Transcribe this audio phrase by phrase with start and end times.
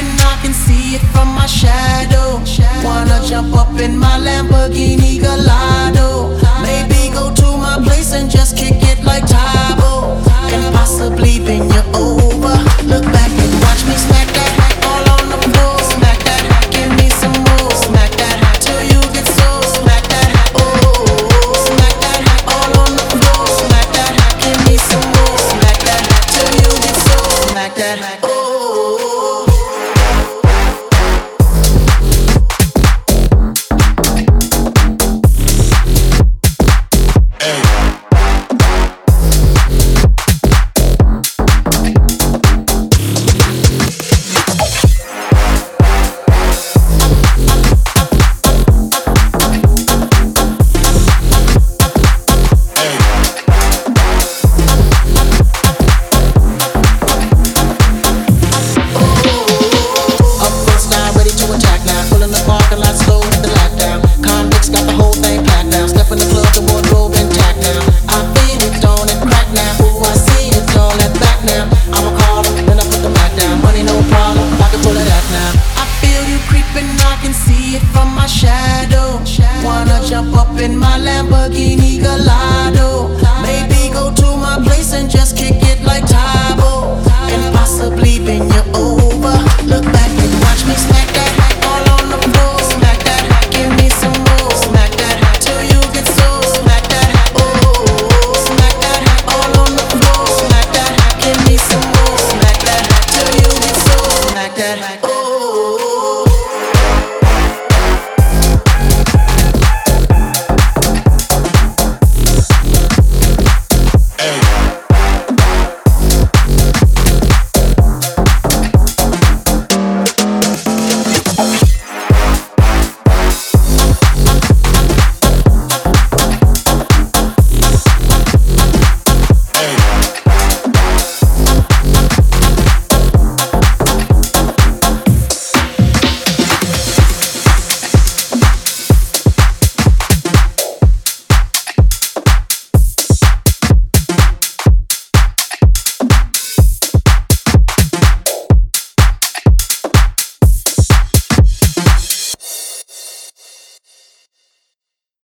[0.00, 2.40] can see it from my shadow.
[2.84, 6.36] Wanna jump up in my Lamborghini Gallardo?
[6.62, 10.20] Maybe go to my place and just kick it like Tae Bo,
[10.52, 12.56] and possibly bend you over.
[12.90, 15.78] Look back and watch me smack that hat all on the floor.
[15.94, 17.70] Smack that, hat, give me some more.
[17.86, 19.48] Smack that hat till you get so.
[19.78, 22.20] Smack that, oh, oh, oh, oh, smack that
[22.52, 23.44] all on the floor.
[23.62, 25.38] Smack that, give me some more.
[25.52, 27.16] Smack that hat till you get so.
[27.48, 28.33] Smack that, oh.
[80.06, 83.08] Jump up in my Lamborghini Gallardo?
[83.42, 85.53] Maybe go to my place and just kick